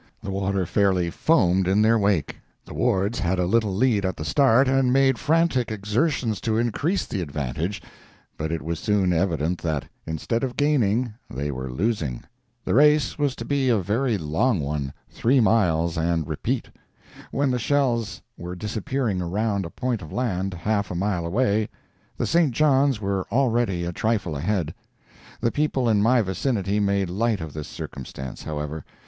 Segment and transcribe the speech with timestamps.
[0.23, 2.37] The water fairly foamed in their wake.
[2.65, 7.05] The Wards had a little lead at the start, and made frantic exertions to increase
[7.05, 7.83] the advantage
[8.35, 12.23] but it was soon evident that, instead of gaining, they were losing.
[12.65, 16.69] The race was to be a very long one—three miles and repeat.
[17.29, 21.69] When the shells were disappearing around a point of land, half a mile away,
[22.17, 22.49] the St.
[22.53, 24.73] John's were already a trifle ahead.
[25.41, 28.83] The people in my vicinity made light of this circumstance, however.